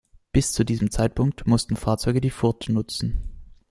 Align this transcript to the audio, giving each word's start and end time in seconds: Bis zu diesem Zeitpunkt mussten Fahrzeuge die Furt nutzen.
Bis 0.31 0.51
zu 0.51 0.63
diesem 0.63 0.89
Zeitpunkt 0.89 1.45
mussten 1.45 1.75
Fahrzeuge 1.75 2.21
die 2.21 2.31
Furt 2.31 2.69
nutzen. 2.69 3.21